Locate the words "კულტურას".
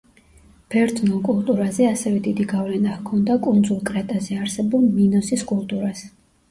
5.55-6.09